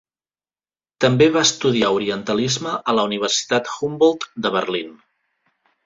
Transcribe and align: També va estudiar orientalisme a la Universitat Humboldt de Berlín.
També 1.05 1.27
va 1.35 1.43
estudiar 1.49 1.91
orientalisme 1.99 2.73
a 2.81 2.97
la 3.01 3.07
Universitat 3.13 3.71
Humboldt 3.79 4.29
de 4.47 4.57
Berlín. 4.61 4.95